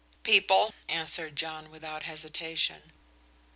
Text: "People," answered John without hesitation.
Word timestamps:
"People," 0.23 0.73
answered 0.89 1.35
John 1.35 1.69
without 1.69 2.01
hesitation. 2.01 2.91